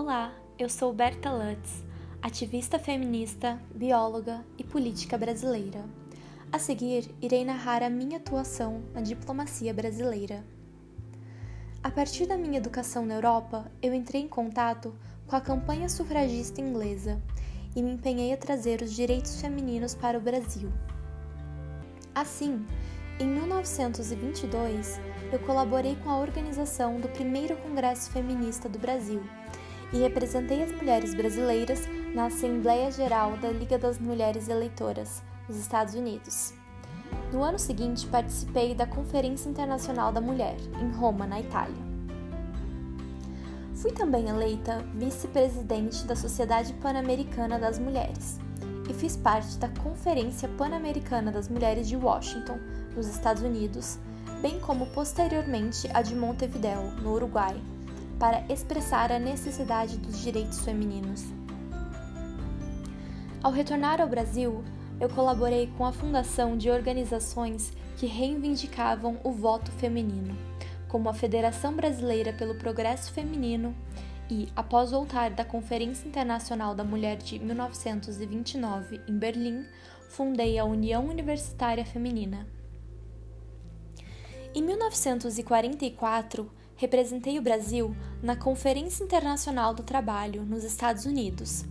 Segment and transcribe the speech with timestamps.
[0.00, 1.84] Olá, eu sou Berta Lutz,
[2.22, 5.84] ativista feminista, bióloga e política brasileira.
[6.52, 10.44] A seguir, irei narrar a minha atuação na diplomacia brasileira.
[11.82, 14.94] A partir da minha educação na Europa, eu entrei em contato
[15.26, 17.20] com a campanha sufragista inglesa
[17.74, 20.70] e me empenhei a trazer os direitos femininos para o Brasil.
[22.14, 22.64] Assim,
[23.18, 25.00] em 1922,
[25.32, 29.20] eu colaborei com a organização do primeiro Congresso Feminista do Brasil
[29.92, 35.94] e representei as mulheres brasileiras na Assembleia Geral da Liga das Mulheres Eleitoras, nos Estados
[35.94, 36.52] Unidos.
[37.32, 41.88] No ano seguinte, participei da Conferência Internacional da Mulher, em Roma, na Itália.
[43.74, 48.38] Fui também eleita vice-presidente da Sociedade Pan-Americana das Mulheres
[48.88, 52.58] e fiz parte da Conferência Pan-Americana das Mulheres de Washington,
[52.96, 53.98] nos Estados Unidos,
[54.40, 57.56] bem como posteriormente a de Montevideo, no Uruguai,
[58.18, 61.24] para expressar a necessidade dos direitos femininos.
[63.42, 64.64] Ao retornar ao Brasil,
[65.00, 70.36] eu colaborei com a fundação de organizações que reivindicavam o voto feminino,
[70.88, 73.74] como a Federação Brasileira pelo Progresso Feminino
[74.28, 79.64] e, após voltar da Conferência Internacional da Mulher de 1929 em Berlim,
[80.08, 82.46] fundei a União Universitária Feminina.
[84.54, 91.64] Em 1944, representei o Brasil na Conferência Internacional do Trabalho nos Estados Unidos,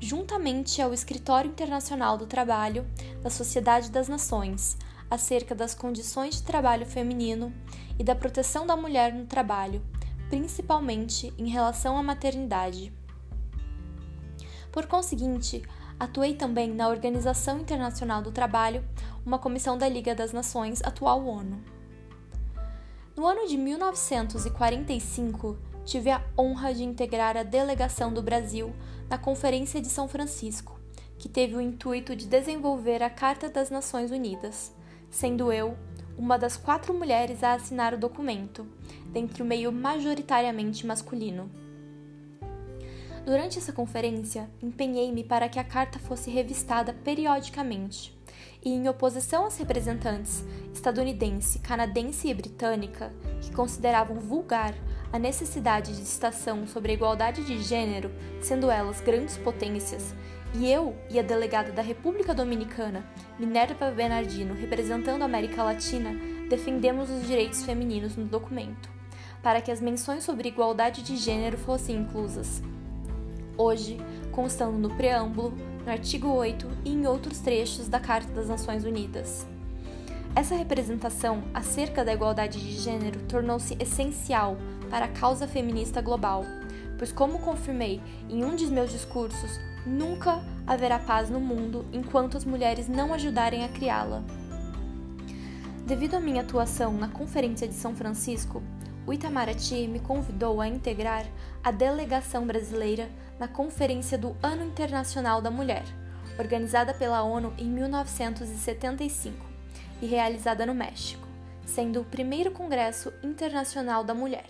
[0.00, 2.86] juntamente ao Escritório Internacional do Trabalho
[3.20, 4.78] da Sociedade das Nações,
[5.10, 7.52] acerca das condições de trabalho feminino
[7.98, 9.82] e da proteção da mulher no trabalho,
[10.30, 12.92] principalmente em relação à maternidade.
[14.70, 15.60] Por conseguinte,
[15.98, 18.84] atuei também na Organização Internacional do Trabalho,
[19.26, 21.81] uma comissão da Liga das Nações, atual ONU.
[23.14, 28.72] No ano de 1945, tive a honra de integrar a delegação do Brasil
[29.06, 30.80] na Conferência de São Francisco,
[31.18, 34.74] que teve o intuito de desenvolver a Carta das Nações Unidas,
[35.10, 35.76] sendo eu
[36.16, 38.66] uma das quatro mulheres a assinar o documento,
[39.08, 41.50] dentre o meio majoritariamente masculino.
[43.26, 48.21] Durante essa conferência, empenhei-me para que a carta fosse revistada periodicamente
[48.64, 54.74] e em oposição aos representantes estadunidense, canadense e britânica, que consideravam vulgar
[55.12, 58.10] a necessidade de estação sobre a igualdade de gênero,
[58.40, 60.14] sendo elas grandes potências,
[60.54, 63.04] e eu e a delegada da República Dominicana,
[63.38, 66.14] Minerva Bernardino, representando a América Latina,
[66.48, 68.90] defendemos os direitos femininos no documento,
[69.42, 72.62] para que as menções sobre igualdade de gênero fossem inclusas.
[73.56, 73.98] Hoje,
[74.30, 75.52] constando no preâmbulo,
[75.84, 79.46] no artigo 8 e em outros trechos da Carta das Nações Unidas.
[80.34, 84.56] Essa representação acerca da igualdade de gênero tornou-se essencial
[84.88, 86.44] para a causa feminista global,
[86.98, 92.44] pois, como confirmei em um de meus discursos, nunca haverá paz no mundo enquanto as
[92.44, 94.22] mulheres não ajudarem a criá-la.
[95.86, 98.62] Devido à minha atuação na Conferência de São Francisco,
[99.06, 101.26] o Itamaraty me convidou a integrar
[101.62, 103.10] a delegação brasileira
[103.42, 105.82] na Conferência do Ano Internacional da Mulher,
[106.38, 109.44] organizada pela ONU em 1975
[110.00, 111.26] e realizada no México,
[111.66, 114.46] sendo o primeiro Congresso Internacional da Mulher.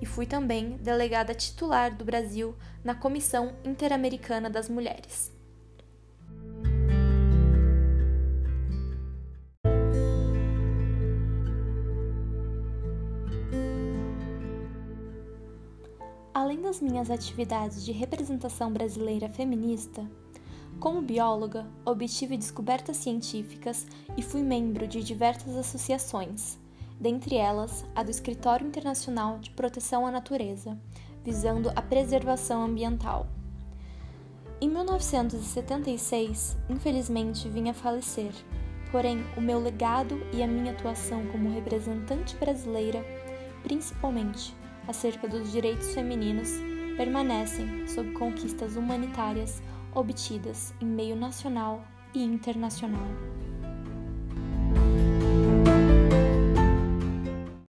[0.00, 5.33] E fui também delegada titular do Brasil na Comissão Interamericana das Mulheres.
[16.44, 20.06] Além das minhas atividades de representação brasileira feminista,
[20.78, 26.58] como bióloga, obtive descobertas científicas e fui membro de diversas associações,
[27.00, 30.78] dentre elas a do Escritório Internacional de Proteção à Natureza,
[31.24, 33.26] visando a preservação ambiental.
[34.60, 38.34] Em 1976, infelizmente, vim a falecer,
[38.92, 43.02] porém, o meu legado e a minha atuação como representante brasileira,
[43.62, 44.54] principalmente
[44.88, 46.50] acerca dos direitos femininos
[46.96, 49.62] permanecem sob conquistas humanitárias
[49.94, 51.84] obtidas em meio nacional
[52.14, 53.06] e internacional.